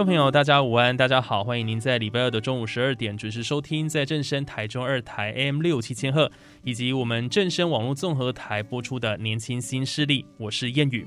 [0.00, 6.32] 众朋友，大家午安，大家好，欢迎您在礼拜二的中午十二点准时收听，在正声台中二台 M 六七千赫，
[6.62, 11.06] 以及我们正声网络综合台播出的《年轻新势力》，我是谚语。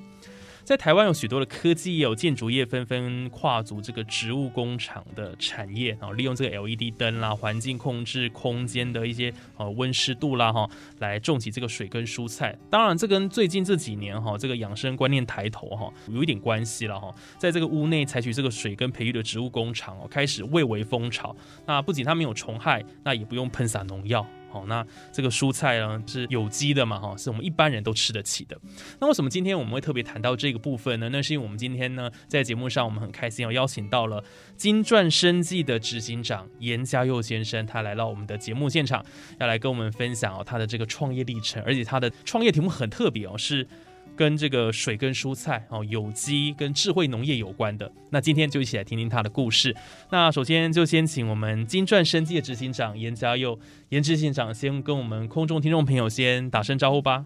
[0.64, 10.70] 在台湾有许多的科技也、有建筑业纷纷跨足这个植物工厂的产业，然后利用这个 LED 灯啦、环境控制空间的一些呃温湿度啦哈，
[11.00, 12.58] 来种起这个水跟蔬菜。
[12.70, 17.14] 当然，这跟最近这几年哈这个养生观念抬头哈有一点关系了哈。
[17.38, 21.36] 在这个屋内采取这个水跟培育的植物工厂哦，开始蔚为风潮。
[21.66, 24.26] 那不仅它没有虫害，那也不用喷洒农药。
[24.54, 27.00] 好，那这个蔬菜呢是有机的嘛？
[27.00, 28.56] 哈，是我们一般人都吃得起的。
[29.00, 31.10] 那为什么今天我们会特别谈到这个部分呢？
[31.10, 34.24] 那是因为我们今天呢在节目上，我们很开心要邀请到了
[34.56, 39.04] 金钻生计的执行长严家佑先生，他来到我们的节目现场，
[39.40, 43.68] 要来跟我们分享哦他的这个创业历程，而且他的创业题目很特别哦，是。
[44.16, 49.76] 跟这个水跟蔬菜哦，有机跟智慧农业有关的，那今天就一起来听听他的故事。
[50.12, 53.58] 那首先就先请我们金钻生技的执行长严家佑，
[53.90, 57.26] 严执行长先跟我们空中听众朋友先打声招呼吧。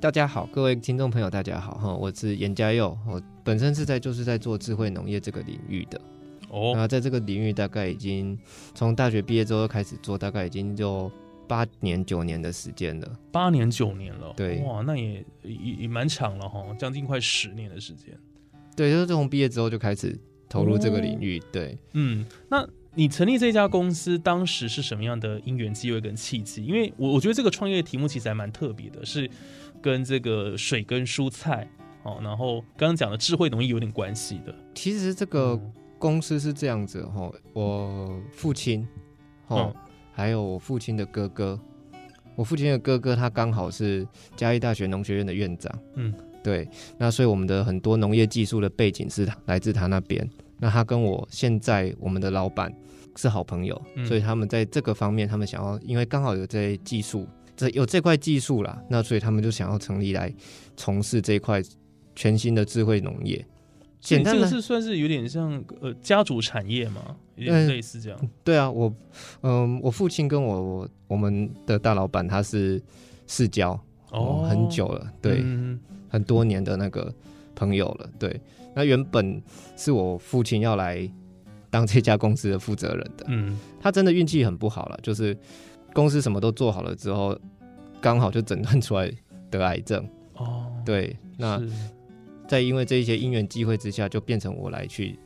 [0.00, 6.00] 大家好，各位听众朋友，大家好哈，我是严家佑，我本身是在就是在做智慧农业这个领域的
[6.50, 8.36] 哦，那在这个领域大概已经
[8.74, 11.10] 从大学毕业之后开始做，大概已经就。
[11.46, 18.16] 八年九年的时间了，八年九年了，对，哇，那也也也蛮长了哈，将近快十年的时间。
[18.76, 20.18] 对，就是从毕业之后就开始
[20.48, 21.40] 投入这个领域。
[21.52, 26.64] 对，嗯，那你成立这家公司当时是什么样的因缘机会跟契机？
[26.64, 29.30] 因为我我觉得这个创业题目其实还蛮特别的，是
[29.80, 31.68] 跟这个水跟蔬菜
[32.02, 34.54] 哦，然后刚刚讲的智慧农业有点关系的。
[34.74, 35.60] 其实这个
[35.98, 38.86] 公司是这样子哈，我父亲
[39.48, 39.74] 哦。
[40.14, 41.58] 还有我父亲的哥哥，
[42.36, 50.26] 我父亲的哥哥他刚好是嘉义大学农学院的院长，嗯，对，那所以我们的很多农业技术的背景是来自他那边。
[50.60, 52.72] 那他跟我现在我们的老板
[53.16, 57.26] 是好朋友，所以他们在这个方面，他们想要，因为刚好有这技术，
[57.56, 60.32] 这有这块技术啦，那所以他们就想要成立来
[60.76, 61.60] 从事这一块
[62.14, 63.44] 全新的智慧农业。
[64.00, 68.18] 简单的是算是有点像呃家族产业嘛，有点类似这样。
[68.44, 68.94] 对啊，我
[69.42, 72.82] 嗯，我父亲跟我我我们的大老板他是
[73.26, 73.78] 世交
[74.10, 75.42] 哦，很久了，对，
[76.08, 77.12] 很多年的那个
[77.54, 78.10] 朋友了。
[78.18, 78.40] 对，
[78.74, 79.42] 那原本
[79.76, 81.08] 是我父亲要来
[81.70, 85.36] 当这家公司的负责人的，嗯，他真的运气很不好了，就是
[85.92, 87.38] 公司什么都做好了之后，
[88.00, 89.10] 刚好就诊断出来
[89.50, 91.60] 得癌症哦，对，那。
[92.46, 95.18] 在因为这一些因缘机会之下，就变成我来去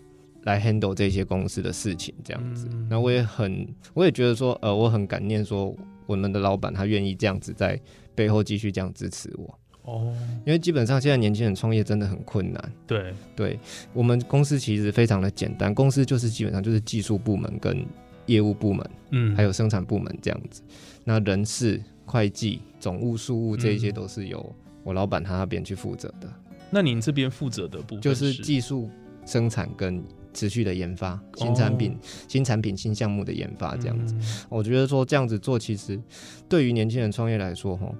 [0.44, 2.68] 来 handle 这些公司的事情这样子。
[2.88, 5.74] 那我也很，我也觉得说，呃，我很感念说
[6.06, 7.80] 我们的老板他愿意这样子在
[8.14, 9.58] 背后继续这样支持我。
[9.82, 12.72] 哦，因为基本上现在年轻人创业真的很困难。
[12.86, 13.58] 对，对
[13.94, 17.86] 我们公司其实非常的简单，公司就是基本上就是技术部门跟
[18.26, 20.62] 业务部门，嗯，还有生产部门这样子。
[21.04, 26.30] 那人事、会计、总务、事务这一些都是由我老板他那边去负责的。
[26.70, 28.90] 那您这边负责的部分就是技术
[29.24, 30.04] 生产跟
[30.38, 34.14] 持续的研发新产品、新产品、新项目的研发这样子。
[34.48, 36.00] 我觉得说这样子做，其实
[36.48, 37.92] 对于年轻人创业来说，哈，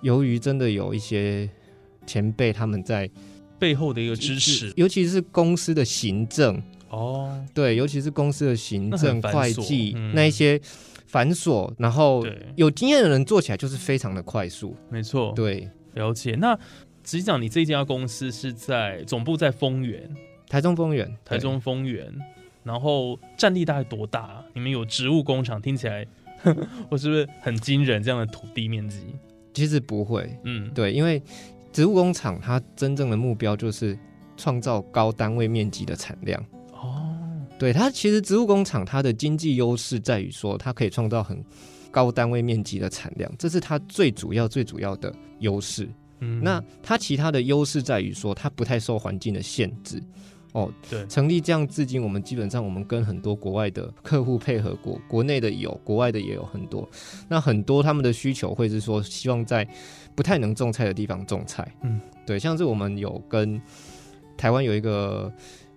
[0.00, 1.50] 由于真的有一些
[2.06, 3.10] 前辈他们在
[3.58, 6.62] 背后的一个支持，尤其是公司的行政。
[6.90, 10.60] 哦，对，尤其是公司的行政、会计那一些
[11.08, 12.24] 繁琐，然后
[12.54, 14.76] 有经验的人做起来就是非常的快速。
[14.88, 16.36] 没错，对，了解。
[16.38, 16.56] 那。
[17.04, 20.08] 实际上，你这家公司是在总部在丰原，
[20.52, 22.12] 台中丰原，台中丰原，
[22.62, 24.44] 然后占地大概多大？
[24.52, 26.06] 你们有植物工厂，听起来
[26.90, 28.02] 我是不是很惊人？
[28.02, 28.98] 这样的土地面积？
[29.54, 31.22] 其实不会，嗯，对，因为
[31.72, 33.98] 植物工厂它真正的目标就是
[34.36, 36.38] 创造高单位面积的产量。
[36.74, 37.16] 哦，
[37.58, 41.42] 对，它其实植物工厂它的经济优势在于说，它可以创造很
[41.90, 45.88] 高单位面积的产量，这是它最主要最主要的优势。
[46.20, 49.98] 嗯那它其他的优势在于说，它不太受环境的限制。
[50.52, 56.86] 哦，对，成立这样至今，我们基本上我们跟很多国外的客户配合过，国内的有，国外的也有很多。
[57.28, 59.66] 那很多他们的需求会是说，希望在
[60.14, 61.66] 不太能种菜的地方种菜。
[61.82, 63.60] 嗯，对，像是我们有跟
[64.36, 65.32] 台湾有一个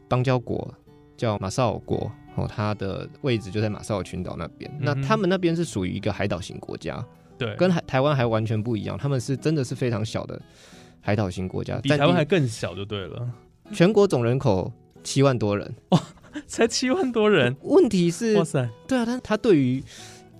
[0.10, 0.74] 邦交国
[1.16, 4.70] 叫马绍尔国，哦，它的位置就在马绍尔群岛那边。
[4.82, 7.02] 那他们那边是属于一个海岛型国家，
[7.38, 8.98] 对，跟海台湾还完全不一样。
[8.98, 10.38] 他们是真的是非常小的
[11.00, 13.26] 海岛型国家，比台湾还更小就对了。
[13.72, 14.72] 全国总人口
[15.04, 16.02] 七万多人，哇，
[16.48, 17.56] 才七万多人。
[17.62, 19.84] 问题是，哇塞，对啊，但他对于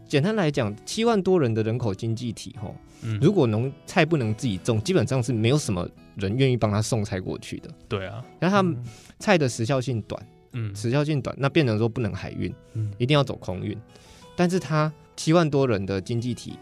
[0.08, 2.76] 简单来讲，七万多人的人口经济体，吼，
[3.22, 7.70] 如果农菜不能自己种，基本上是没有什么人愿意帮他送菜过去的。
[7.90, 8.78] 对啊，那他们
[9.20, 13.78] 菜的时效性短，嗯，时效性短，那变成说不能海运，嗯，一定要走空运。
[14.36, 16.58] 但是他七万多人的经济体，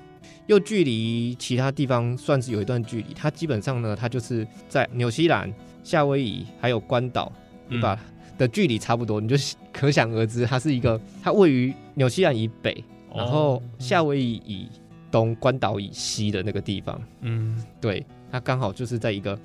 [0.48, 5.52] 又距离其他地方算是有一段距离，他基本上呢，他就是在纽西兰。
[5.84, 7.32] 夏威夷还有关岛，
[7.70, 8.00] 对吧？
[8.36, 9.36] 的距离差不多，你就
[9.72, 12.84] 可想而知，它是一个它位于纽西兰以北，
[13.14, 14.68] 然后夏威夷以
[15.12, 17.00] 东，关岛以西的那个地方。
[17.22, 19.38] 嗯，对，它刚好就是在一个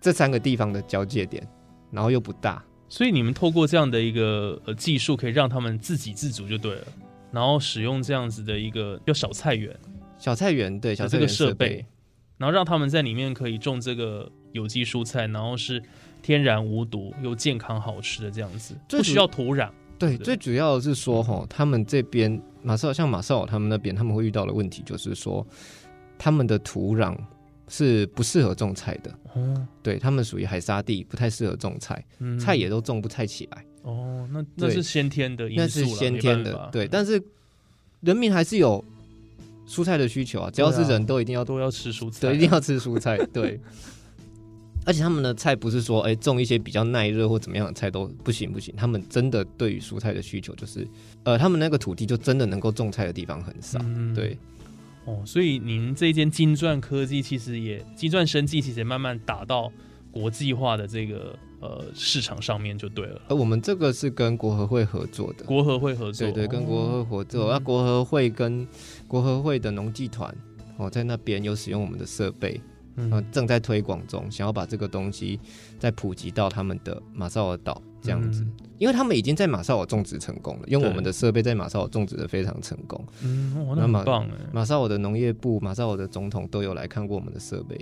[0.00, 1.46] 这三个地方的交界点，
[1.92, 6.86] 然后又不大，所以你们透过这样的一个呃技术，可以让他们自给自足就对了，
[7.30, 9.72] 然后使用这样子的一个叫小菜园，
[10.18, 11.86] 小菜园对小这个设备，
[12.36, 14.28] 然后让他们在里面可以种这个。
[14.52, 15.82] 有机蔬菜，然后是
[16.22, 19.70] 天然无毒又健康好吃的这样子，不需要土壤。
[19.98, 25.46] 对，最主要的是说哈，他们这边马绍像马绍尔他们那边，他们会遇到的问题就是说，
[26.18, 27.16] 他们的土壤
[27.68, 29.14] 是不适合种菜的。
[29.36, 32.04] 嗯，对他们属于海沙地，不太适合种菜，
[32.40, 33.64] 菜也都种不太起来。
[33.82, 36.68] 哦，那那是先天的因素那是先天的。
[36.72, 37.22] 对，但是
[38.00, 38.84] 人民还是有
[39.68, 43.60] 蔬菜的需求啊，只要是人都一定要都要吃蔬菜，对，一定要吃蔬菜，对。
[44.84, 48.74] 而且他们的菜不是说，哎，种一些比较耐热或怎么样的菜都不行不行。
[48.76, 50.86] 他们真的对于蔬菜的需求就是，
[51.22, 53.78] 呃，他们那个土地就真的能够种菜的地方很少。
[54.14, 54.36] 对，
[55.04, 59.70] 哦，所以您这间金钻科技其实也金钻生技其实也慢慢打到
[60.10, 63.22] 国际化的这个呃市场上面就对了。
[63.28, 67.52] 而我们这个是跟国合会合作的，国合会合作，对对，跟国合合作。
[67.52, 68.66] 那国合会跟
[69.06, 70.36] 国合会的农技团
[70.76, 72.60] 哦，在那边有使用我们的设备。
[72.96, 75.38] 嗯，正在推广中，想要把这个东西
[75.78, 78.46] 再普及到他们的马绍尔岛这样子，
[78.78, 83.02] 因为他们已经在马绍尔种植成功了，用我们的设备在马绍尔种植的非常成功。
[83.22, 84.34] 嗯，那很棒哎！
[84.52, 87.78] 马绍尔的农业部、马绍尔的总统都有来看过我们的设备，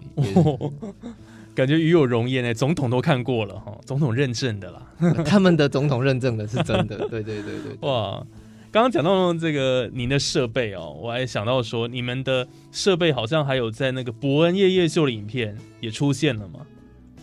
[1.55, 2.55] 感觉与有荣焉哎！
[2.55, 4.83] 总统都看过了哈，总统认证的啦，
[5.27, 8.25] 他们的总统认证的是真的，对对对对，哇！
[8.73, 16.61] 刚刚讲到这个您的设备哦，我还想到说你们的设备好像还有在那个伯恩夜夜秀的影片也出现了嘛？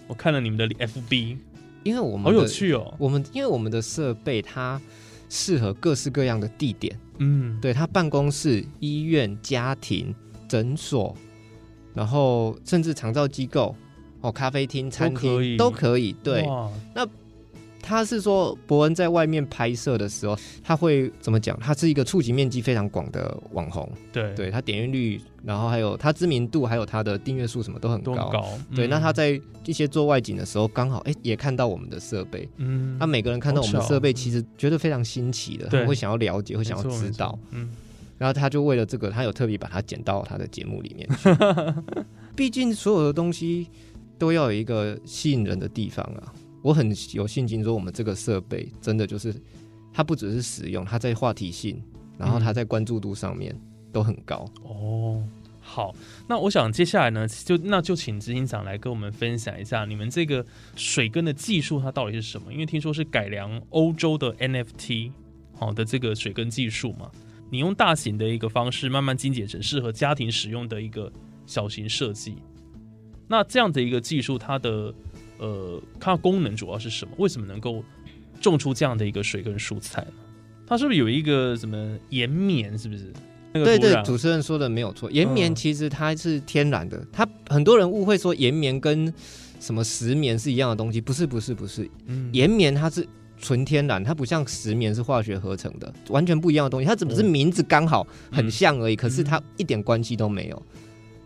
[0.07, 1.37] 我看了你们的 FB，
[1.83, 2.93] 因为我们好有趣哦。
[2.97, 4.81] 我们因为我们的设备它
[5.29, 10.13] 适合各式各样的地点，嗯，对，它办公室、医院、家庭、
[10.49, 11.15] 诊所，
[11.93, 13.73] 然后甚至长照机构
[14.19, 16.11] 哦，咖啡厅、餐厅都可以。
[16.21, 16.45] 对，
[16.93, 17.07] 那。
[17.81, 21.57] 他是说，伯恩在外面拍摄的时候，他会怎么讲？
[21.59, 28.13] 他是一个触及面积非常广的网红，对，对他点阅率，然后还有他知名度，还有他的订阅数什么都很高。
[28.29, 28.87] 高，对。
[28.87, 37.69] 那他在一些做外景的时候，刚好哎也看到我们的设备，嗯，他每个人看到我们的设备，其实觉得非常新奇的，会想要了解，会想要知道，嗯。
[38.17, 41.29] 然后他就为了这个，他有特别把它剪到他的节目里面去。
[42.35, 43.67] 毕竟所有的东西
[44.17, 46.33] 都要有一个吸引人的地方啊。
[46.61, 49.33] 我很有信心说，我们这个设备真的就是，
[49.93, 51.81] 它不只是使用，它在话题性，
[52.17, 53.55] 然后它在关注度上面
[53.91, 54.49] 都很高。
[54.63, 55.23] 哦，
[55.59, 55.95] 好，
[56.27, 60.45] 那我想接下来呢，就那就请执行长来跟我们分享一下你们这个
[60.75, 62.51] 水根的技术它到底是什么？
[62.51, 65.11] 因为听说是改良欧洲的 NFT
[65.53, 67.09] 好的这个水根技术嘛，
[67.49, 71.11] 你用大型的一个方式慢慢精简成适合家庭使用的一个
[71.45, 72.35] 小型设计。
[73.27, 74.93] 那这样的一个技术，它的
[75.39, 77.11] 呃，它的功能主要是什么？
[77.17, 77.83] 为什么能够
[78.39, 80.11] 种出这样的一个水跟蔬菜呢？
[80.65, 82.77] 它是不是有一个什么岩棉？
[82.77, 83.13] 是不是？
[83.53, 85.09] 对对，主持人说的没有错。
[85.09, 89.11] 岩棉其实它是天然的，它很多人误会说岩棉跟
[89.59, 91.89] 什么石棉是一样的东西，不是不是不是。
[92.05, 93.07] 嗯，岩棉它是
[93.39, 96.85] 纯天然，它不像石棉是化学合成的，完全不一样的东西。
[96.85, 100.63] 它只是名字刚好很像而已，可是它一点关系都没有。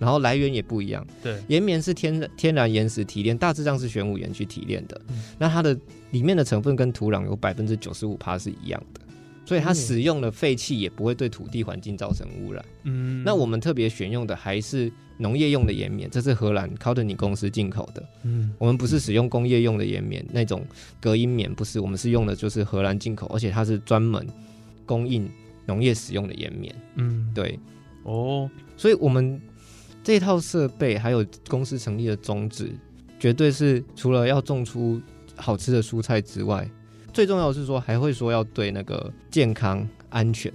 [0.02, 5.00] 然后来源也不一样，对，岩棉是天天然岩石提炼，大致上是玄武岩去提炼的，
[5.38, 5.78] 那它的
[6.10, 9.02] 里面的成分跟土壤有百分之九十五趴是一样的，
[9.46, 12.66] 所以它使用的废气也不会对土地环境造成污染。
[12.86, 18.04] 嗯，那我们特别选用的还是农业用的岩棉，这是荷兰 c o t t o n 公司进口的。
[18.24, 20.66] 嗯，我们不是使用工业用的岩棉，那种
[21.00, 24.26] 隔音棉不是，我们是用的就是荷兰进口，而且它是专门
[24.84, 25.30] 供应
[25.68, 26.76] 农业使用的岩棉。
[26.96, 27.60] 嗯，对，
[28.02, 29.40] 哦，所以我们
[30.04, 32.72] 这套设备还有公司成立的宗旨，
[33.20, 35.02] 绝对是除了要种出
[35.36, 36.70] 好吃的蔬菜之外，
[37.14, 40.52] 最重要的是说还会说要对那个健康安全。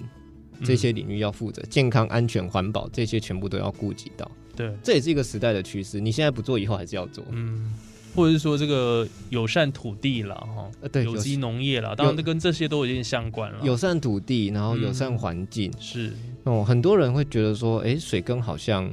[0.64, 4.30] 这些领域要负责健康、安全、环保，这些全部都要顾及到。
[4.56, 6.00] 对，这也是一个时代的趋势。
[6.00, 7.22] 你现在不做，以后还是要做。
[7.30, 7.74] 嗯，
[8.14, 13.58] 或者是说这个友善土地了哈，对，有机农业了，当然跟这些都有点相关了。
[13.62, 16.64] 友善土地，然后友善环境，是哦。
[16.64, 18.90] 很多人会觉得说，哎，水耕好像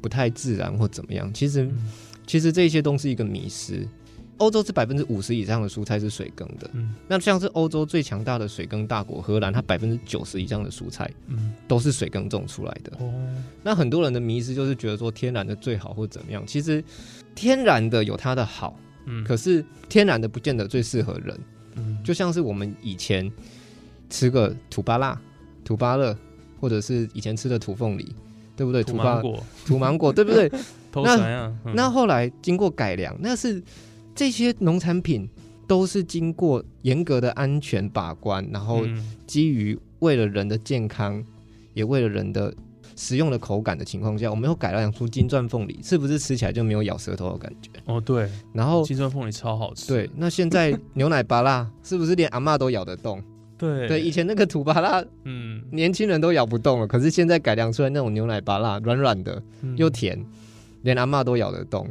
[0.00, 1.32] 不太自然或怎么样。
[1.32, 1.68] 其实，
[2.26, 3.86] 其实这些都是一个迷失。
[4.38, 12.90] 欧洲是百分之五十以上的蔬菜是水耕的，嗯，那像是欧洲最强大的水耕大国荷兰，它百分之九十以上的蔬菜，嗯，都是水耕种出来的。
[13.00, 13.12] 哦，
[13.62, 16.82] 那很多人的迷思就是觉得说天然的最好或怎么样，其实
[17.34, 21.38] 天然的有它的好，嗯，可是天然的不见得最适合人，
[21.74, 23.30] 嗯，就像是我们以前
[24.08, 25.20] 吃个土巴辣、
[25.62, 26.16] 土巴乐，
[26.58, 28.10] 或者是以前吃的土凤梨，
[28.60, 28.84] 对不对？
[28.84, 30.52] 土芒果、土芒果， 对不对？
[30.92, 33.62] 那那后来经过改良，那是。
[34.12, 35.26] 这些农产品
[35.66, 38.84] 都是经过严格的安全把关，然后
[39.26, 41.24] 基于为了人的健康，
[41.72, 42.52] 也为了人的
[42.96, 47.70] 食用的口感的情况下，我们又改良出金钻凤梨，是不是吃起来就没有咬舌头的感觉？
[47.86, 48.28] 哦，对。
[48.52, 49.86] 然后金钻凤梨超好吃。
[49.86, 53.22] 对，那现在牛奶巴辣是不是连阿妈都咬得动？
[53.60, 53.86] 对。
[53.86, 59.40] 对，以前那个土巴拉，嗯，年轻人都咬不动了，可是现在改良出来那种牛奶巴辣，软软的
[59.76, 60.18] 又甜，
[60.82, 61.86] 连阿妈都咬得动，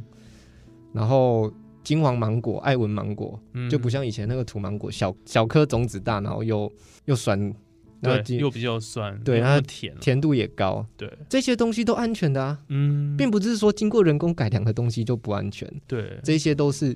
[0.91, 1.49] 然后。
[1.81, 3.39] 金黄芒果、艾文芒果，
[3.71, 6.71] 就不像以前那个土芒果，小小颗种子大，然后又
[7.05, 7.51] 又酸，
[7.99, 16.95] 对，又比较酸，对，它甜，甜度也高，对，这些东西都安全的啊，嗯，并不是说经过人工改良的东西就不安全，对，这些都是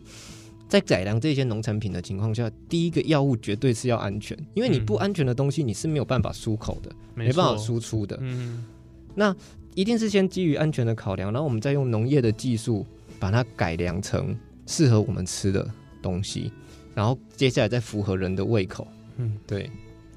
[0.74, 8.66] 在改良这些农产品的情况下，第一个药物绝对是要安全，因为你不安全的东西你是没有办法出口的，没办法输出的，嗯，
[9.14, 9.36] 那
[9.76, 12.84] 一定是先基于安全的考量，然后我们再用农业的技术
[13.20, 14.36] 把它改良成。
[14.66, 15.70] 适合我们吃的
[16.02, 16.52] 东西，
[16.96, 18.88] 然后接下来再符合人的胃口。
[19.18, 19.70] 嗯，对，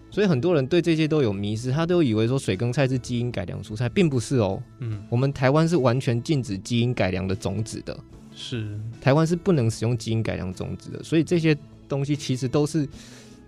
[0.09, 4.63] 所以很多人对这些都有迷失，他都以为说水耕菜是基因改良蔬菜，并不是哦。
[4.79, 7.99] 嗯，我们台湾是完全禁止基因改良的种子的，
[8.37, 11.57] 是台湾是不能使用基因改良种子的，所以这些
[11.89, 12.89] 东西其实都是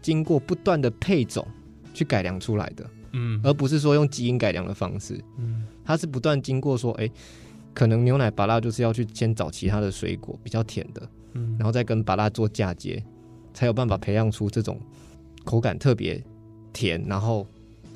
[0.02, 1.46] 经过不断的配种
[1.94, 2.90] 去改良出来的。
[3.12, 5.22] 嗯，而不是说用基因改良的方式。
[5.36, 7.08] 嗯，它是不断经过说，哎。
[7.74, 13.00] 可能牛奶巴拉就是要去先找其他的水果比较甜的，嗯，然后再跟巴拉做嫁接，
[13.54, 14.80] 才有办法培养出这种
[15.44, 16.20] 口感特别
[16.72, 17.46] 甜，然后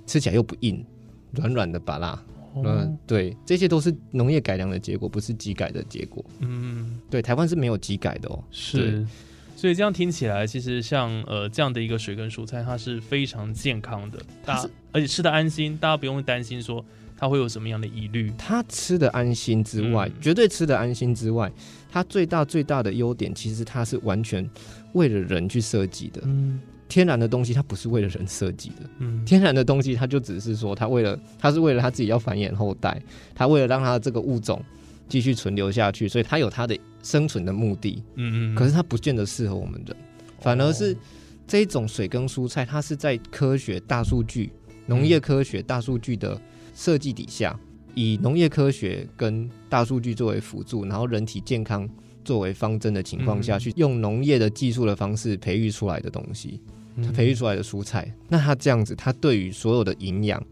[0.07, 0.87] 吃起来又不硬、
[1.33, 2.23] 软软的巴拉。
[2.57, 6.25] 嗯，对，这些都是农业改良的结果，不是机改的结果。
[6.41, 8.45] 嗯，对，台湾是没有机改的哦。
[8.51, 9.07] 是，
[9.57, 16.85] 所以这样听起来，其实像呃这样的一个水跟蔬菜，它是非常健康的，大而且吃的安心，大家不用担心说。
[17.15, 18.33] 它会有什么样的疑虑？
[18.37, 21.49] 它吃的安心之外，绝对吃的安心之外，
[21.89, 24.51] 它最大最大的优点，其实它是完全
[24.95, 26.21] 为了人去设计的。
[26.25, 26.59] 嗯，
[26.93, 28.91] 天然的东西它不是为了人设计的。
[28.99, 33.03] 嗯，天然的东西它就只是说，它为了它是为了它自己要繁衍后代，
[33.35, 34.63] 它为了让它的这个物种
[35.09, 38.03] 继续存留下去，所以它有它的生存的目的。
[38.17, 38.55] 嗯嗯。
[38.55, 39.97] 可是它不见得适合我们人，
[40.41, 40.95] 反而是
[41.47, 44.53] 这一种水耕蔬菜，它是在科学大数据、
[44.85, 46.39] 农业科学大数据的。
[46.75, 47.55] 设计底下，
[47.95, 51.87] 以农业科学跟大数据作为辅助，然后人体健康
[52.25, 56.63] 作为方针的情况下去，用农业的技术的方式培育出来的东西，
[57.15, 60.43] 培育出来的蔬菜，那它这样子，它对于所有的营养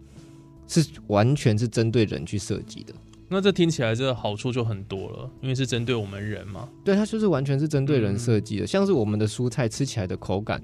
[0.66, 2.94] 是完全是针对人去设计的。
[3.28, 6.68] 那这听起来这个好处就很多了，因为是针对我们人嘛。
[6.84, 10.60] 对，它就是完全是针对人设计的，像是我们的蔬菜吃起来的口感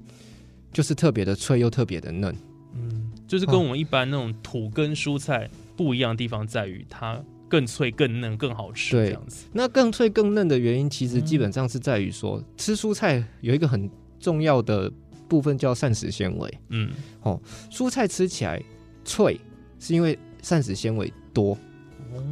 [0.72, 2.34] 就是特别的脆又特别的嫩。
[2.74, 8.96] 嗯就是跟我们一般那种土根蔬菜不一样的地方在于，它更脆、更嫩、更好吃。
[8.96, 13.90] 这样子，那更脆、更嫩的原因，其实基本上是在于说，吃蔬菜有一个很
[14.20, 14.92] 重要的
[15.28, 16.58] 部分叫膳食纤维。
[16.68, 16.90] 嗯，
[17.22, 17.40] 哦，
[17.70, 18.62] 蔬菜吃起来
[19.04, 19.40] 脆，
[19.78, 21.56] 是因为膳食纤维多。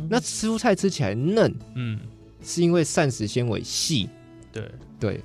[0.08, 2.00] 那蔬菜吃起来嫩，嗯，
[2.42, 4.08] 是因为膳食纤维细。
[4.52, 5.20] 对对，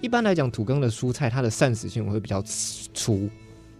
[0.00, 3.28] 一般来讲，土根的蔬菜它的膳食纤维会比较粗。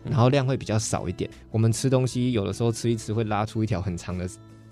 [0.06, 1.30] 然后量会比较少一点。
[1.50, 4.28] 我们吃东西有的时候吃一吃会拉出一条很长的、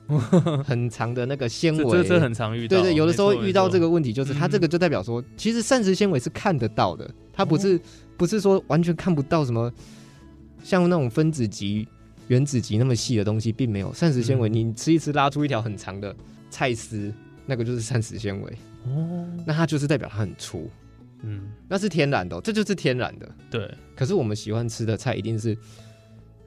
[0.65, 2.77] 很长的那个纤维，这这很常遇到。
[2.77, 7.81] 对对，有的时候遇到这个问题，就是它这个就代表说，其实膳食纤维是看得到的，它不是
[8.17, 9.73] 不是说完全看不到什么，
[10.63, 11.87] 像那种分子级、
[12.29, 13.93] 原子级那么细的东西，并没有。
[13.95, 14.49] 膳食纤维。
[14.49, 16.15] 你吃一吃拉出一条很长的
[16.51, 17.13] 菜丝，
[17.47, 18.53] 那个就是膳食纤维。
[18.85, 20.69] 哦，那它就是代表它很粗，
[21.23, 23.29] 嗯，那是天然的，这就是天然的。
[23.51, 25.57] 对，可是我们喜欢吃的菜一定是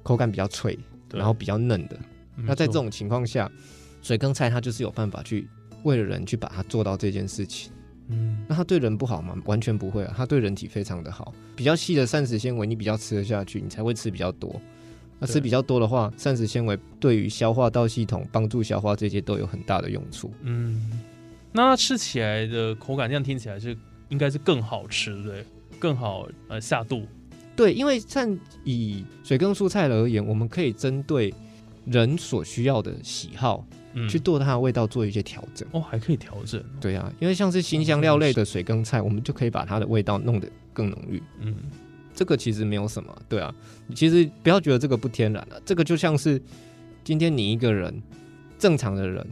[0.04, 0.78] 口感比较脆，
[1.14, 1.98] 然后比较嫩的。
[2.38, 3.50] 那在这种情况下，
[4.02, 5.48] 水耕菜它就是有办法去
[5.84, 7.72] 为了人去把它做到这件事情。
[8.10, 9.36] 嗯，那它对人不好吗？
[9.46, 11.34] 完全不会啊，它对人体非常的好。
[11.56, 14.62] 比较细的膳食纤维，你比较吃得下去，你才会吃比较多。
[15.18, 20.32] 那吃比较多的话，膳食纤维对于消化道系统、帮助消化这些都有很大的用处。
[20.42, 20.92] 嗯，
[21.52, 23.76] 那它吃起来的口感，这样听起来是
[24.10, 25.46] 应该是更好吃，对不对？
[25.80, 27.08] 更好呃下肚。
[27.56, 31.34] 对，因为像以水耕蔬菜而言，我们可以针对
[31.86, 33.66] 人所需要的喜好。
[34.10, 36.62] 去做它的味道做一些调整哦，还可以调整。
[36.82, 41.24] 对啊，因为像是新香料类的水耕菜，我们就可以把它的味道弄得更浓郁。
[41.40, 41.56] 嗯，
[42.14, 43.18] 这个其实没有什么。
[43.30, 43.56] 对啊，
[43.96, 45.62] 其实不要觉得这个不天然了。
[45.66, 46.42] 这个就像是
[47.06, 48.04] 今天你一个人
[48.60, 49.26] 正常的人，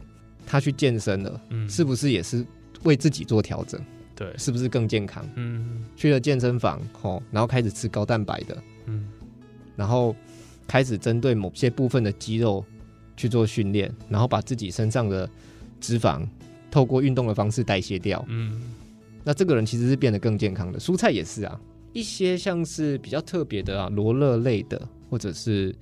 [0.46, 2.42] 他去健身了，嗯，是不是也是
[2.84, 3.78] 为自己做调整？
[4.16, 5.22] 对，是不是更健康？
[5.34, 8.56] 嗯，去了健身房哦，然后开始吃高蛋白的，
[8.86, 9.06] 嗯，
[9.76, 10.16] 然后
[10.66, 12.64] 开始针对某些部分的肌肉。
[13.16, 15.30] 去做训练，然后把自己身上的
[15.80, 16.26] 脂肪
[16.68, 18.24] 透过运动的方式代谢掉。
[18.26, 18.60] 嗯，
[19.22, 20.80] 那这个人其实是变得更健康的。
[20.80, 21.60] 蔬菜也是啊，
[21.92, 25.72] 一些像是比较特别的啊，罗勒类的，或者是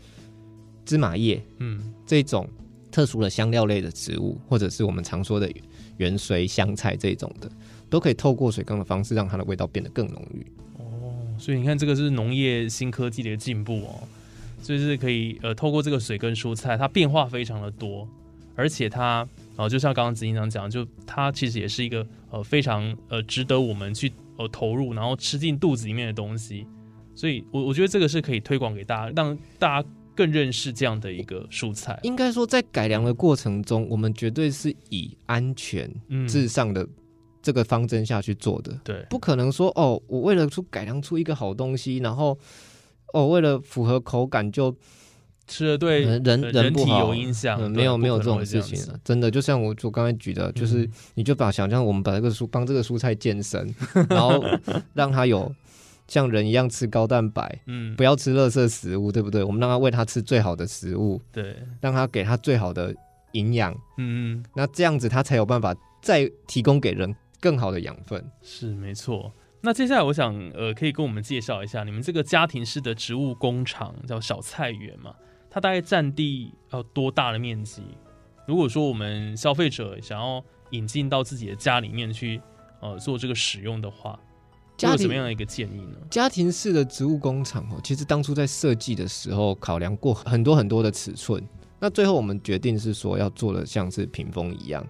[0.85, 2.47] 芝麻叶，嗯，这种
[2.91, 5.51] 特殊的香料类的植物，或者是我们常说的
[5.97, 7.51] 元髓香菜这种的，
[7.89, 10.47] 都可以透过水缸的方式让它的味道变得更浓郁。
[10.77, 10.85] 哦，
[11.39, 14.07] 所以你看，这个是农业新科技的进步哦。
[14.63, 18.09] 就是可以呃，透过这个水跟蔬菜，它变化非常的多，
[18.55, 26.65] 而且它呃，就像刚刚子英长讲，就它其实也是一个呃非常呃值得我们去呃投入，然后吃进肚子里面的东西。
[27.15, 31.99] 所以，我我觉得这个是可以推广给大家，让大家更认识这样的一个蔬菜。
[32.05, 35.91] 应该说，在改良的过程中，我们绝对是以安全
[36.29, 36.89] 至上的
[37.43, 38.79] 这个方针下去做的。
[38.85, 42.39] 对，不可能说哦，我为了出改良出一个好东西，然后。
[43.13, 44.75] 哦，为了符合口感就
[45.47, 48.99] 吃了对人人体有影响，嗯没有没有这种事情啊！
[49.05, 53.75] 真的，就像我我刚才举的，就是你就把想象我们把这个蔬帮这个蔬菜健身，
[54.09, 54.43] 然后
[54.95, 55.53] 让它有
[56.09, 59.43] 像人一样吃高蛋白，嗯，不要吃垃圾食物，对不对？
[59.43, 62.95] 我们让它喂它吃最好的食物，对，让它给它最好的
[63.33, 69.31] 营养，嗯嗯，那这样子它才有办法再提供给人更好的养分，是没错。
[69.65, 75.15] 那接下来我想，呃，可以跟我们介绍一下你们这个家庭式的植物工厂，叫小菜园嘛？
[75.49, 77.81] 它大概占地要多大的面积？
[78.45, 82.41] 如果说我们消费者想要引进到自己的家里面去，
[82.81, 84.19] 呃，做这个使用的话，
[84.81, 85.97] 有什么样的一个建议呢？
[86.11, 91.41] 家庭式的植物工厂哦，其实当初在设计的时候考量过很多很多的尺寸，
[91.79, 94.85] 那最后我们决定是说要做的像是屏风一样。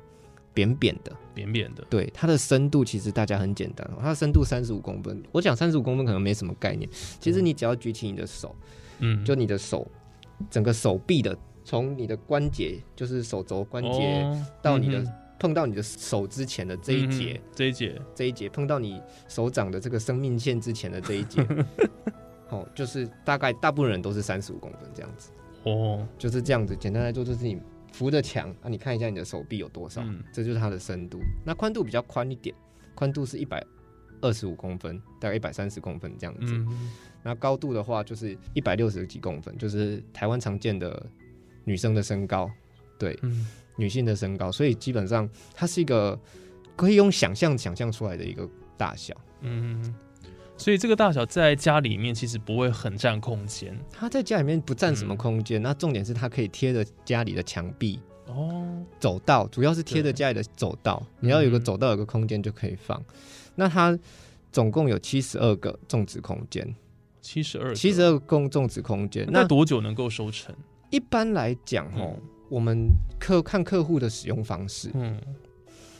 [0.54, 5.22] 扁扁的，扁扁的，对它的深度其实大家很简单，它的深度三十五公分。
[5.32, 6.88] 我讲三十五公分可能没什么概念，
[7.18, 8.54] 其实你只要举起你的手，
[8.98, 9.86] 嗯，就你的手，
[10.50, 15.04] 整个手臂的，从你的关节，就是手肘关节到你的
[15.38, 21.40] 碰到你的手之前的这一节，这一节，这一节碰到你手掌的这个生命线之前的这一节，
[22.50, 25.30] 哦，就是大概大部分人都是三十五公分这样子，
[25.64, 26.76] 哦，就是这样子。
[26.76, 27.58] 简单来说，就是你。
[27.92, 30.02] 扶着墙啊，你看一下你的手臂有多少，
[30.32, 31.20] 这就是它的深度。
[31.44, 32.54] 那宽度比较宽一点，
[32.94, 33.64] 宽度是一百
[34.20, 36.66] 二十五公分，大概一百三十公分这样子。
[37.22, 41.06] 那高度的话就是一百六十几公分，就是台湾常见的
[41.64, 42.50] 女生的身高，
[42.98, 43.18] 对，
[43.76, 44.50] 女性的身高。
[44.50, 46.18] 所以基本上它是一个
[46.74, 49.14] 可以用想象想象出来的一个大小。
[49.42, 49.94] 嗯。
[50.56, 53.76] 所以这个大小在家里面其实不会很占空间。
[53.90, 61.04] 它在家里面不占什么空间，那重点是它可以贴着家里的墙壁哦，走道主要是贴着家里的走道。
[61.18, 63.02] 你要有个走道，有个空间就可以放。
[63.56, 63.98] 那它
[64.52, 66.74] 总共有七十二个种植空间，
[67.20, 69.26] 七十二七十二个共种植空间。
[69.32, 70.54] 那多久能够收成？
[70.90, 72.16] 一般来讲哦，
[72.48, 72.88] 我们
[73.18, 74.90] 客看客户的使用方式。
[74.94, 75.20] 嗯，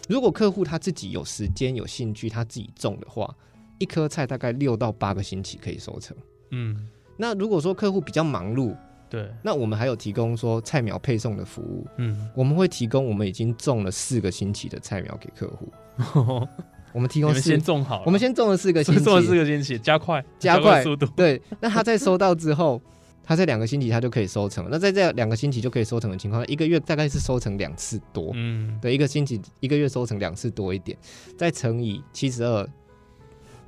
[0.09, 3.35] 如果客户他自己有时间有兴趣，他自己种的话。
[3.83, 6.17] 一颗菜大概六到八个星期可以收成。
[6.51, 8.77] 嗯，那如果说客户比较忙碌，
[9.11, 11.87] 对，那我们还有提供说菜苗配送的服务。
[11.97, 15.73] 嗯，我们会提供我们已经种了四个星期的菜苗给客户。
[16.95, 21.07] 我们提供先种好，我们先种了四个星期，种了四个星期，加快加快速度。
[21.17, 22.81] 对，那他在收到之后，
[23.25, 24.69] 他在两个星期他就可以收成。
[24.71, 28.33] 那在这两个星期就可以收成的情况，一个月大概是收成两次多。
[28.35, 30.99] 嗯，对，一个星期一个月收成两次多一点，
[31.39, 32.69] 再乘以七十二。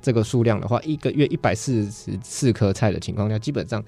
[0.05, 3.83] 这个数量的话，一个月一百四十四颗菜的情况下，基本上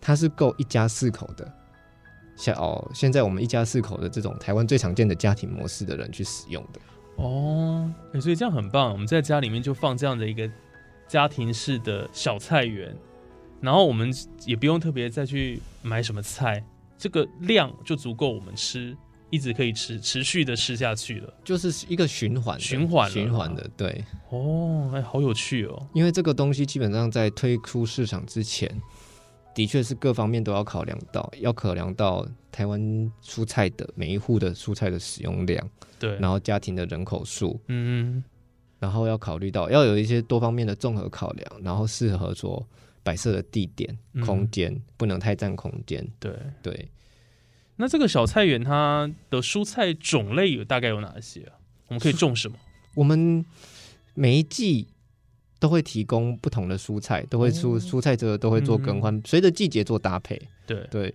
[0.00, 1.52] 它是够一家四口的
[2.36, 6.80] 像哦，现在我们一家四口的这种台湾最常见的家庭模式的人去使用的。
[7.16, 8.92] 哦，哎，所以这样很棒。
[8.92, 10.48] 我们在家里面就放这样的一个
[11.08, 12.96] 家庭式的小菜园，
[13.60, 14.08] 然后我们
[14.46, 16.64] 也不用特别再去买什么菜，
[16.96, 18.96] 这个量就足够我们吃，
[19.30, 24.04] 一直可以持持续的吃下去了，就是一个循环，循环，循环的，对。
[24.28, 25.88] 哦，哎，好有趣哦。
[25.94, 28.68] 因为这个东西基本上在推出市场之前，
[29.54, 32.80] 的确是各方面都要考量到，要考量到台湾
[33.24, 35.68] 蔬菜的每一户的蔬菜的使用量。
[35.98, 38.24] 对，然后家庭的人口数，嗯，
[38.78, 42.66] 然后要考虑到要有一些多方面的综合考量，然后适合说
[43.02, 46.06] 摆设的地点、空间不能太占空间。
[46.18, 46.88] 对对，
[47.80, 51.56] 那这个小菜园它的蔬菜种类有大概有哪些啊？
[51.88, 52.56] 我们可以种什么？
[52.94, 53.44] 我们
[54.14, 54.86] 每一季
[55.58, 60.40] 都会提供不同的蔬菜，都会蔬蔬菜这都会做更换，随着季节做搭配。
[60.66, 61.14] 对对。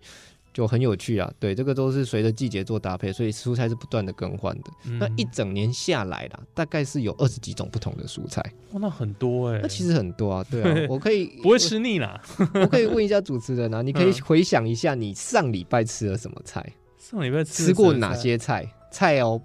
[0.55, 4.71] 就很有趣啊，对，这个都是随着季节做搭配，所以蔬菜是不断的更换的。
[4.97, 8.41] 那一整年下来啦，大概是有二十几种不同的蔬菜。
[8.71, 9.59] 哇，那很多哎。
[9.61, 12.21] 那其实很多啊，对啊， 我可以不会吃腻啦。
[12.53, 16.65] 我可以问一下主持人啊， 你可以回想一下，你上礼拜吃了什么菜？
[16.97, 18.65] 上礼拜吃过哪些菜？
[18.89, 19.41] 菜哦，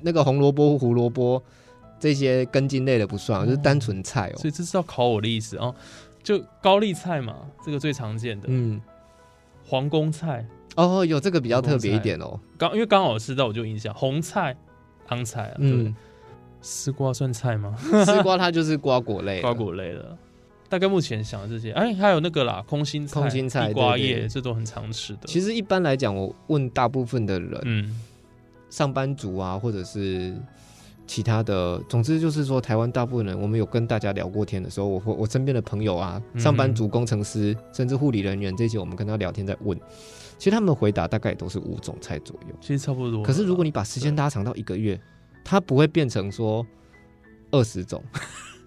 [0.00, 1.42] 那个红萝卜、胡萝卜
[2.00, 4.38] 这些根茎类的不算，就是单纯菜哦。
[4.38, 5.74] 所以这是要考我的意思哦，
[6.22, 8.46] 就高丽菜嘛，这个最常见的。
[8.48, 8.80] 嗯。
[9.66, 10.46] 皇宫菜
[10.76, 12.38] 哦，有这个比较特别一点哦。
[12.58, 14.56] 刚因为刚好吃到，我就印象红菜、
[15.08, 15.56] 昂菜啊。
[15.58, 15.94] 嗯，
[16.60, 17.76] 丝瓜算菜吗？
[18.04, 20.16] 丝瓜它就是瓜果类，瓜果类的。
[20.68, 25.20] 大概目前想的这些，哎，还有那个啦，空心菜、空心菜、地瓜叶，这都很常吃的。
[25.26, 28.00] 其实一般来讲，我问大部分的人，嗯，
[28.70, 30.34] 上班族啊，或者是
[31.06, 39.78] 其他的，总之就是说，台湾大部分人，我们有跟大家聊过天的时候，我会我身边的朋友啊，上班族、工程师，甚至护理人员这些，我们跟他聊天在问。
[40.36, 43.22] 其实他们的回答大概也都是五种菜左右，其实差不多。
[43.22, 45.00] 可是如果你把时间拉长到一个月，
[45.44, 46.66] 它不会变成说
[47.50, 48.02] 二十种，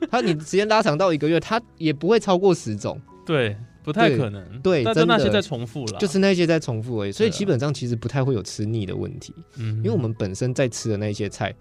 [0.10, 3.00] 它你时间拉长到一个月，它也不会超过十种。
[3.26, 4.62] 对，不太可能。
[4.62, 7.12] 对，就那些在重复了，就是那些在重复而已。
[7.12, 9.34] 所以基本上其实不太会有吃腻的问题。
[9.58, 11.54] 嗯，因为我们本身在吃的那些菜，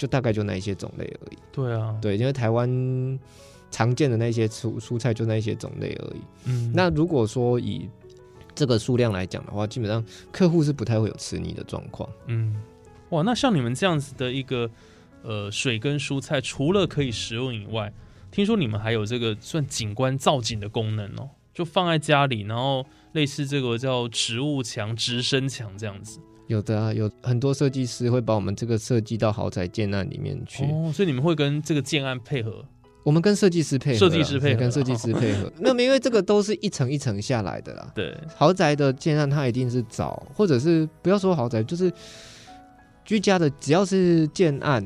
[0.00, 1.36] 就大概就那一些种类而已。
[1.52, 3.20] 对啊，对，因为台湾
[3.70, 6.20] 常见的那些蔬蔬菜就那一些种类而已。
[6.46, 7.86] 嗯，那如果说以
[8.54, 12.08] 这个数量来讲的话，基本上客户是不太会有吃腻的状况。
[12.28, 12.56] 嗯，
[13.10, 14.70] 哇，那像你们这样子的一个
[15.22, 17.92] 呃水跟蔬菜，除了可以食用以外，
[18.30, 26.18] 听说你们还有这个算景观造景的功能哦，就放在家里，然后类似这个叫植物墙、植生墙这样子。
[26.50, 30.64] 有的啊，有很多设计师会把我们这个设计到豪宅建案里面去。
[30.64, 32.64] 哦，所以你们会跟这个建案配合。
[33.04, 35.50] 我们跟设计师配合，设计师配合，跟设计师配合。
[35.60, 37.92] 那么因为这个都是一层一层下来的啦。
[37.94, 41.90] 对，豪宅的建案它一定是找，或者是不要说豪宅，就是
[43.04, 44.84] 居家的，只要是建案，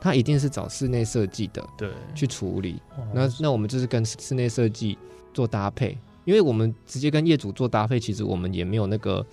[0.00, 2.80] 它一定是找室内设计的，对，去处理。
[3.12, 4.96] 那那我们就是跟室内设计
[5.34, 9.26] 做搭配，因为我们直接跟业主做搭配，其实我们也没有那个，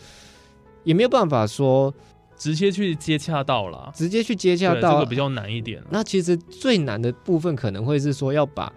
[0.87, 1.93] 也没有办法说。
[2.39, 5.83] 直接去接洽到了，直接去接洽到，这个比较难一点。
[5.89, 8.71] 那其实最难的部分可能会是说要把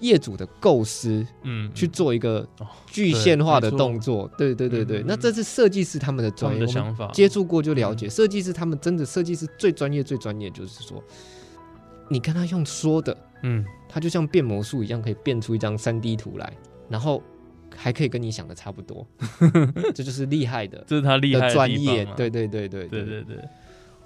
[0.00, 2.44] 业主的构思，嗯，去做一个
[2.88, 4.28] 具现化的动作。
[4.36, 8.08] 对对对对，那这是设计师他们的专业的想法，接触过就了解。
[8.08, 11.00] 设计师他们真的设计师最专业最专业，就是说
[12.08, 16.52] 你跟他用说的，嗯，他就像变魔术一样，可以变出一张三 D 图来，
[16.88, 17.22] 然后。
[17.76, 19.06] 还可以跟你想的差不多，
[19.94, 22.04] 这就是厉害的，这是他厉害的专业。
[22.16, 23.36] 对对对对对对对，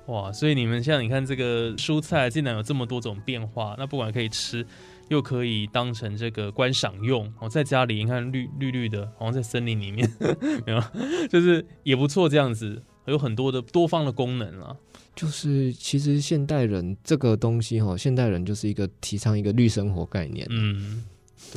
[0.06, 0.30] 哇！
[0.32, 4.64] 所以你们像你看这个蔬菜，竟然有这么多种变化，那不管可以吃，
[5.08, 7.32] 又可以当成这个观赏用。
[7.40, 10.08] 哦，在家里你看绿绿绿的，好像在森林里面，
[10.64, 10.80] 没有，
[11.28, 12.28] 就是也不错。
[12.28, 14.76] 这样子有很多的多方的功能啊。
[15.14, 20.46] 就是其实现代人这个东西哈，现代人就是一个提倡一个绿生活概念。
[20.50, 21.02] 嗯。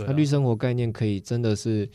[0.06, 1.90] 它绿生活概念可以真的是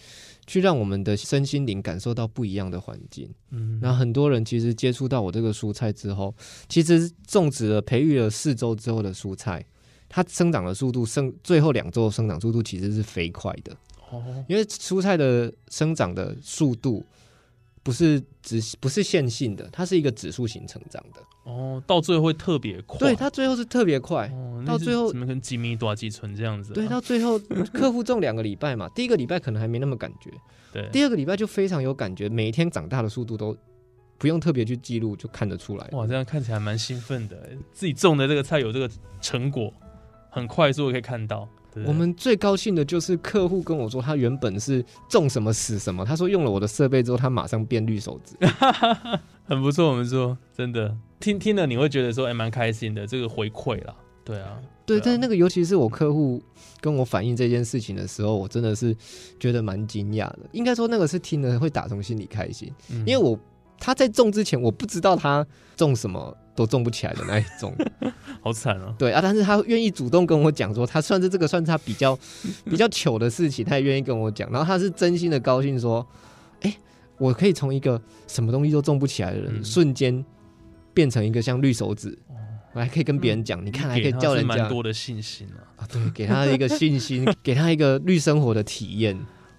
[0.46, 3.28] 去让我们的身心灵感受到不一样的环境。
[3.50, 6.34] 嗯，那很多人其实接触到我这个蔬菜之后，
[6.68, 9.64] 其实种植了、培育了四周之后的蔬菜，
[10.08, 13.76] 它生长的速度生最后两周生长速度其实是飞快的。
[14.10, 17.04] 哦，因为蔬菜的生长的速度。
[17.84, 21.20] 不是指不是线性的，它是一个指数型成长的。
[21.44, 22.98] 哦，到最后会特别快。
[22.98, 24.28] 对，它最后是特别快。
[24.66, 26.72] 到最后怎么跟几米多几存这样子？
[26.72, 27.38] 对，到最后
[27.72, 30.30] 客户种两个礼拜嘛，第一个礼拜可能还没那么感觉，
[30.72, 33.54] 对，第二个礼拜就非常有感觉，每一天长大的速度都
[34.16, 35.86] 不用特别去记录就看得出来。
[35.92, 39.70] 哇，这样看起来蛮兴奋的，自己种的这个菜有这个成果，
[40.30, 41.46] 很快速可以看到。
[41.86, 48.36] 我们最高兴的就是客户跟我说，他原本是种什么死什么，他说用了我的设备之后，他马上变绿手指，
[49.44, 50.96] 很不错，我们说，真的。
[51.20, 56.42] 听听了你会觉得说，哎，蛮开心的，这个回馈啦，对啊，对，但那个尤其是我客户
[56.80, 58.94] 跟我反映这件事情的时候，我真的是
[59.40, 60.40] 觉得蛮惊讶的。
[60.52, 62.70] 应该说那个是听了会打从心里开心，
[63.06, 63.38] 因为我
[63.84, 66.36] 他在种之前，我不知道他种什么。
[66.56, 67.74] 都种不起来的那一种，
[68.40, 68.94] 好惨哦。
[68.96, 72.16] 对啊，但是他愿意主动跟我讲说，他算是这个算是他比较
[72.70, 74.48] 比较糗的事情，他也愿意跟我讲。
[74.52, 76.06] 然后他是真心的高兴说，
[76.60, 76.72] 哎，
[77.18, 80.24] 我可以从一个什么东西都种不起来的人，瞬间
[80.94, 82.16] 变成一个像绿手指，
[82.72, 85.82] 我还可以跟别人讲，你看还可以叫人家蛮多的信心啊。
[85.82, 89.18] 啊，对，给他一个信心， 给他一个绿生活的体验。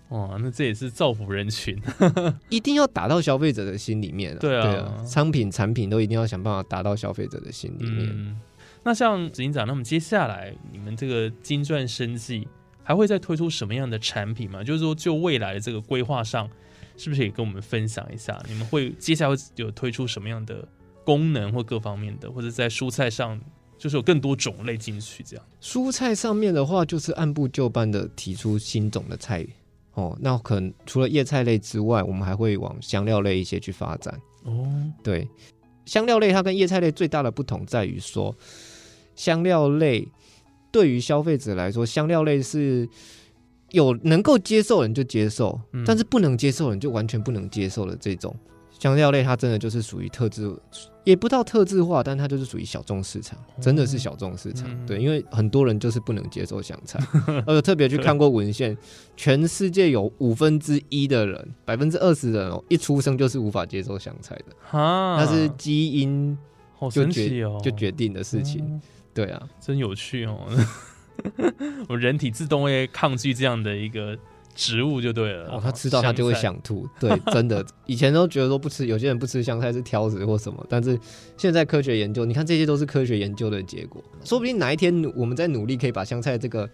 [0.10, 1.76] 哇，那这也是造福人群，
[2.50, 4.38] 一定要打到消费者的心里面。
[4.38, 8.40] 对啊，商品产品都一定要想办法打到消费者的心里面。
[8.84, 12.48] 那像执行长，那么接下来你们这个金钻生计
[12.84, 14.64] 还会再推出什么样的产品吗？
[14.64, 16.48] 就是说，就未来的这个规划上，
[16.96, 18.40] 是不是也跟我们分享一下？
[18.48, 20.68] 你们会接下来有推出什么样的
[21.04, 23.42] 功能或各方面的，或者在蔬菜上，
[23.80, 25.44] 就是有更多种类进去这样？
[25.60, 29.44] 蔬菜上面的话，就是按部就班的提出新种的菜。
[29.96, 34.14] 哦，那可能除了叶菜类之外，我们还会往香料类一些去发展。
[34.44, 34.66] 哦，
[35.02, 35.28] 对，
[35.86, 38.36] 香料类它跟叶菜类最大的不同在于说，
[39.16, 40.08] 香料类
[40.72, 42.88] 对于消费者来说，香料类是
[43.72, 48.36] 有能够接受人就接受，但是不能接受人就完全不能接受的这种。
[48.78, 50.54] 香料类它真的就是属于特质，
[51.06, 54.70] 也不到特质化，但它就是属于小众市场，真的是小众市场。
[54.86, 57.00] 对，因为很多人就是不能接受香菜，
[57.48, 58.78] 而且特别去看过文献，
[59.16, 66.38] 全世界有五分之一的人，百分之二十人哦，一出生就是无法接受香菜的，那是基因
[66.92, 68.82] 就决就决定的事情。
[69.14, 70.46] 对啊，真有趣哦，
[71.88, 74.18] 我人体自动会抗拒这样的一个。
[74.56, 80.98] 植物就对了，哦，他吃到他就会想吐，对， 真的，以前都觉得说不吃，有些人不吃香菜是挑食或什么，但是
[81.38, 86.68] 现在科学研究，你看这些都是科学研究的结果，说不定哪一天我们在努力可以把香菜这个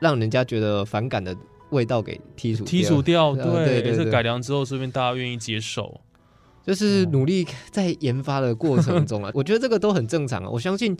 [0.00, 1.36] 让人家觉得反感的
[1.70, 6.00] 味道给剔除剔除掉，对，也是改良之后，说不定大家愿意接受，
[6.64, 10.96] 就是努力在研发的过程中啊，我觉得这个都很正常啊，我相信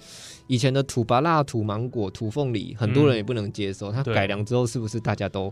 [0.49, 5.51] 以前的土巴辣、土芒果、土凤梨，很多人也不能接受，它改良之后是不是大家都？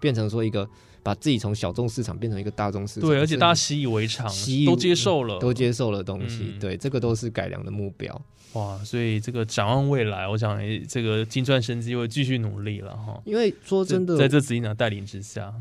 [0.00, 0.68] 变成说一个
[1.02, 4.28] 把自己从小众市场变成一个大众市场，对，而且大家习以为常，
[4.66, 8.20] 都接受了，都接受了东西，对，这个都是改良的目标。
[8.54, 13.22] 哇，所以这个展望未来，我想这个金钻生机会继续努力了哈。
[13.24, 15.54] 因为说真的，在这执行长带领之下，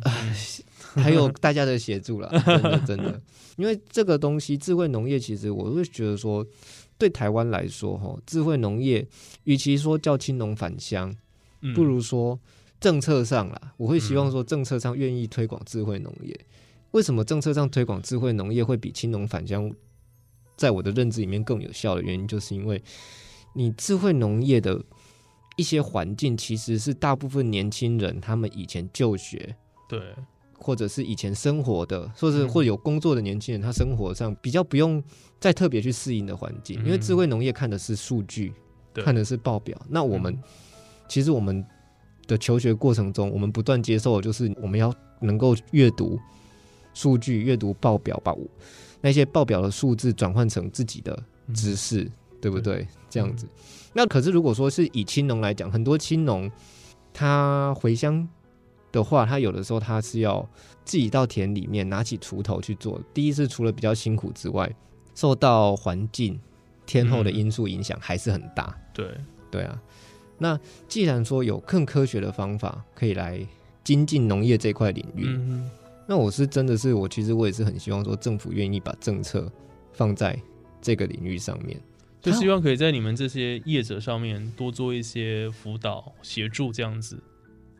[0.95, 3.21] 还有大家的协助了，真的真的。
[3.57, 6.43] 因为这个东西，智慧农业其实我会觉得说，
[6.97, 9.07] 对台湾来说哈，智慧农业
[9.43, 11.15] 与其说叫青农返乡，
[11.75, 12.39] 不如说。
[12.79, 16.39] 政策上啦，我会希望说政策上愿意推广智慧农业。
[16.91, 19.71] 为什么政策上推广智慧农业会比青农返乡，
[20.55, 22.81] 在我的认知里面更有效的原因，就是因为
[23.53, 24.81] 你智慧农业的
[25.55, 29.55] 一些环境，其实是大部分年轻人他们以前就学，
[29.87, 29.99] 对，
[30.57, 35.03] 或者是以前生活的，或者或有工作的年轻人，他生活上比较不用
[35.39, 36.83] 再特别去适应的环境。
[36.85, 38.53] 因为智慧农业看的是数据，
[38.95, 39.79] 看的是报表。
[39.89, 40.35] 那我们
[41.09, 41.63] 其实我们。
[42.29, 46.17] 的求学过程中，我们不断接受的就是我们要能够阅读
[46.93, 48.33] 数据、阅读报表，把
[49.01, 51.17] 那些报表的数字转换成自己的
[51.55, 52.87] 知识，对不对？
[53.09, 53.47] 这样子。
[53.93, 56.49] 那可是如果说是以青农来讲，很多青农
[57.11, 58.27] 他回乡
[58.91, 60.47] 的话，他有的时候他是要
[60.85, 63.01] 自己到田里面拿起锄头去做。
[63.11, 64.71] 第一是除了比较辛苦之外，
[65.15, 66.39] 受到环境、
[66.85, 68.77] 天候的因素影响还是很大。
[68.93, 69.07] 对，
[69.49, 69.81] 对啊。
[70.39, 73.45] 那既然说有更科学的方法可以来
[73.83, 75.27] 精进农业这块领域，
[76.07, 79.51] 那我是真的是我其实我也是很希望说政府愿意把政策
[79.93, 80.39] 放在
[80.81, 81.79] 这个领域上面，
[82.21, 87.21] 就希望可以在你们这些业者上面多做一些辅导协助，这样子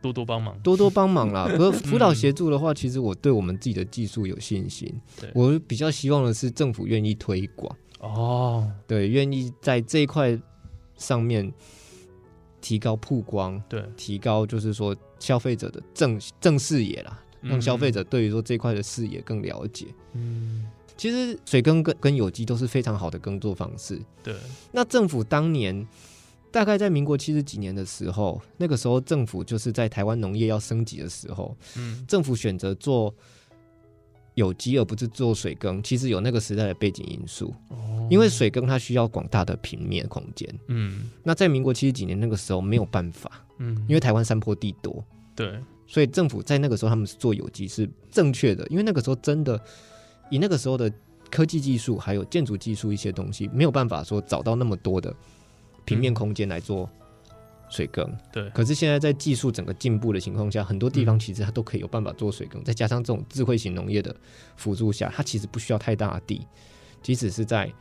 [0.02, 1.48] 多多帮忙，多多帮忙啦。
[1.56, 4.94] 不 辅导协助的话，其实我对我们自己的技术有信心。
[5.34, 10.38] 我比较希望的是政府愿意推广哦，对，愿意在这一块
[10.96, 11.52] 上面。
[12.60, 19.86] 提高曝光，对，提高就是说消费者的正正视野啦，让消费者对于说这块的视野更了解。
[20.12, 24.00] 嗯，其实水耕跟跟有机都是非常好的耕作方式。
[24.22, 24.34] 对，
[24.72, 25.86] 那政府当年
[26.50, 33.14] 大概在民国七十几年的时候，那个时候政府就是在台湾农业要升级的时候，嗯，政府选择做。
[34.40, 37.54] 有机而不是做水耕，其实有那个时代的背景因素。
[37.68, 40.48] 哦，因为水耕它需要广大的平面空间。
[40.68, 43.30] 嗯，那在民国七十几年那个时候没有办法。
[43.58, 45.04] 嗯，因为台湾山坡地多。
[45.36, 49.60] 对，所以政府在那个时候他们是做有机是正确的，因为那个时候真的
[50.30, 50.90] 以那个时候的
[51.30, 55.14] 科技技术还有建筑技术一些东西，没有办法说找到那么多的
[55.84, 56.88] 平面空间来做。
[57.70, 64.14] 水耕对，可是现在在技术整个进步的情况下，很多地方其实它都可以有办法做水耕，再加上这种智慧型农业的
[64.56, 66.44] 辅助下，它其实不需要太大的地，
[67.00, 67.72] 即使是在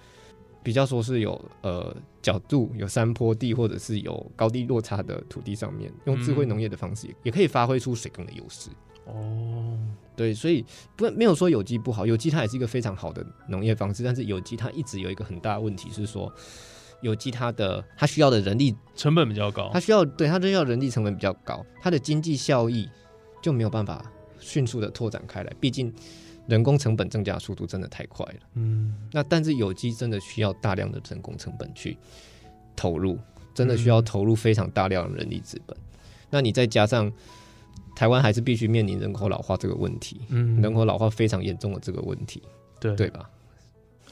[0.62, 8.70] 比较说是有呃角度、有山坡地或者是有高低落差的土地上面，用智慧农业的方式也可以发挥出水耕的优势。
[9.06, 9.76] 哦，
[10.16, 10.64] 对，所以
[10.96, 16.32] 不没有说有机不好，有机它也是一个非常好的农业方式，但是有机它一直有一个很大的问题是说。
[17.02, 22.90] 有机它的它需要的人力成本比较高，它需要对它需要人力成本比较高，它的经济效益
[23.42, 24.04] 就没有办法
[24.40, 25.54] 迅速的拓展开来。
[25.60, 25.94] 毕竟
[26.48, 28.40] 人工成本增加速度真的太快了。
[28.56, 31.98] 嗯，那但是有机真的需要大量的人工成本去
[32.76, 33.18] 投入，
[33.54, 35.78] 真的需要投入非常大量的人力资本。
[36.30, 37.12] 那你再加上
[37.96, 42.42] 台湾还是必须面临人口老化这个问题，嗯，人口老化非常严重的这个问题，
[42.80, 43.30] 对对吧？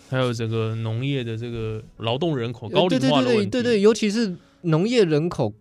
[0.10, 5.54] 还有这个农业的这个劳动人口高龄化的问题，对对，尤其是农业人口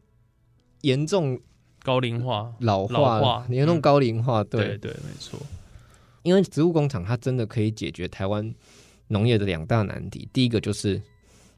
[0.83, 1.41] 严重
[1.83, 5.39] 高龄化、老化、严重高龄化，对对，没错。
[6.23, 8.53] 因为植物工厂它真的可以解决台湾
[9.09, 11.01] 农业的两大难题，第一个就是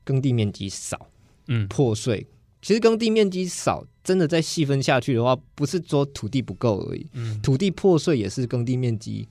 [0.04, 1.08] 耕地面积少，
[1.46, 2.26] 嗯，破碎。
[2.60, 9.28] 其实耕地面积少，真的再细分下去的话，不是说土地不够而已，嗯，土地破碎也是耕地面积。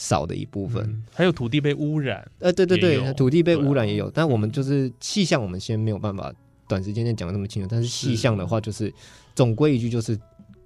[0.00, 2.26] 少的一部分，还有土地被污染。
[2.38, 6.32] 呃，对对对，土地被污染也有，但我们就是气象，我们先没有办法
[6.66, 7.68] 短时间内讲的那么清楚。
[7.70, 8.90] 但是气象的话，就是
[9.34, 10.18] 总归一句，就是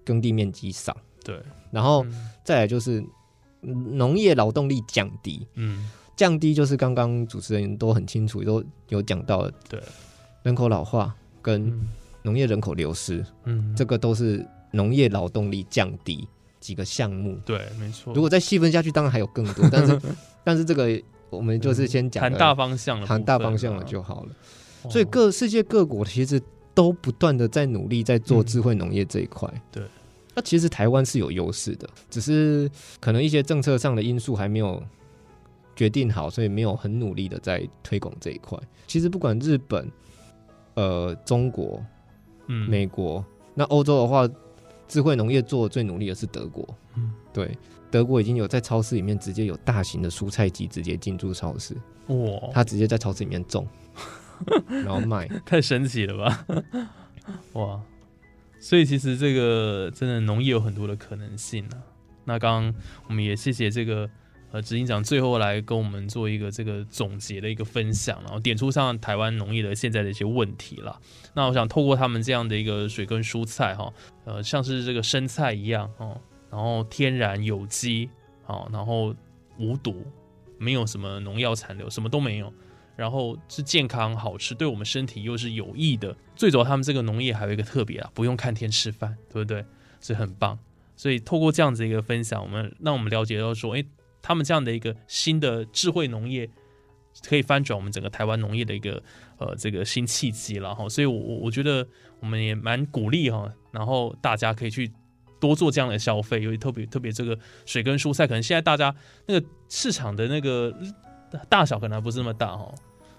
[0.04, 0.96] 耕地面积少。
[1.24, 1.36] 对，
[1.72, 2.06] 然后
[2.44, 3.04] 再来就是
[3.60, 5.44] 农业劳动力降低。
[5.54, 9.50] 嗯，降低就是刚刚主持人都很清楚，都有讲到。
[9.68, 9.82] 对，
[10.44, 11.76] 人口老化跟
[12.22, 16.28] 农业人口流失，嗯，这个都是农业劳动力降低。
[16.64, 18.14] 几个项目，对，没错。
[18.14, 20.00] 如果再细分下去，当然还有更多，但是，
[20.42, 20.98] 但是这个
[21.28, 24.30] 我们就是先讲谈大方向了，谈大方向了就好了。
[24.88, 26.40] 所以各世界各国其实
[26.72, 29.46] 都不断的在努力在做智慧农业这一块。
[29.70, 29.82] 对，
[30.34, 34.82] 那其实台湾是有优势的，只是可能一些政策上的因素还没有
[35.76, 38.58] 决定好，所以没有很努力的在推广这一块。
[38.86, 39.86] 其实不管日本、
[40.76, 41.84] 呃中国、
[42.46, 43.22] 嗯美国，
[43.54, 44.26] 那欧洲的话。
[44.94, 47.58] 智慧农业做的最努力的是德国，嗯，对，
[47.90, 51.74] 德国已经有在超市里面直接有大型的蔬菜机直接进驻超市，
[52.06, 53.66] 哇，他直接在超市里面种，
[54.70, 56.46] 然后卖， 太神奇了吧，
[57.54, 57.82] 哇，
[58.60, 61.82] 所以其实这个真的农业有很多的可能性呢。
[62.24, 62.74] 那刚刚
[63.08, 64.08] 我们也谢谢这个。
[64.54, 70.96] 呃，执行长最后来跟我们做一个这个总结的一个分享，然后点出上台湾农业的现在的一些问题了。
[71.34, 73.92] 那我想透过他们这样的一个水跟蔬菜哈，
[74.24, 76.20] 呃，像是这个生菜一样哦，
[76.52, 78.08] 然后天然有机，
[78.44, 79.12] 好，然后
[79.58, 80.06] 无毒，
[80.56, 82.52] 没有什么农药残留，什么都没有，
[82.94, 86.16] 然后是健康好吃，对我们身体又是有益的。
[86.36, 89.64] 最主要他们这个农业还有一个特别啊，不用看天吃饭，对不对？
[89.98, 90.56] 所以很棒。
[90.94, 93.84] 所以透过这样子一个分享，我们让我们了解到说，哎。
[94.26, 96.48] 他们这样的一个新的智慧农业，
[97.28, 99.02] 可以翻转我们整个台湾农业的一个
[99.36, 101.86] 呃这个新契机了哈，所以，我我我觉得
[102.20, 104.90] 我们也蛮鼓励哈，然后大家可以去
[105.38, 108.94] 多做这样的消费，尤其特别特别这个水跟蔬菜，可能现在大家
[109.26, 110.74] 那个市场的那个
[111.50, 112.74] 大小可能还不是那么大哈，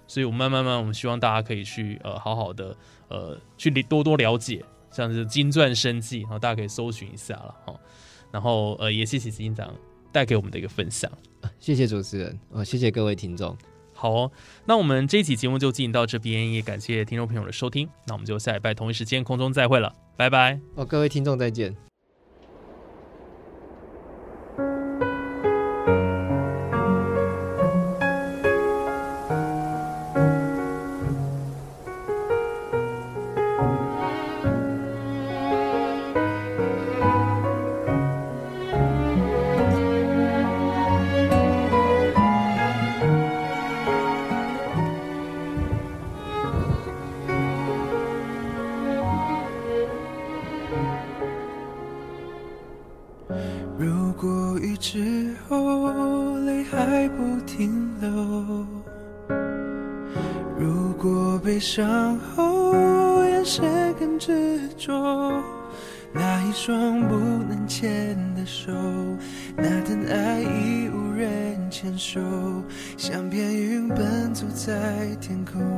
[0.08, 2.76] 所以我们慢慢慢，我们希望大家可以去呃好好的
[3.10, 7.80] 呃去多多了解，像是金钻生计，然后大家可以搜寻一下了哈，
[8.32, 9.72] 然后呃也谢谢执行长。
[10.16, 11.12] 带给我们的一个分享，
[11.60, 13.54] 谢谢主持人啊，谢谢各位听众。
[13.92, 14.32] 好哦，
[14.66, 17.86] 那我们这一期节目就进行到这边，也感谢听众朋友的收听。
[18.08, 20.58] 那我们就下礼拜同一时间空中再会了，拜拜。
[20.76, 21.76] 哦，各位听众再见。
[68.56, 68.72] 手，
[69.58, 72.22] 那等爱已无人牵手，
[72.96, 75.75] 像片云奔走在天空。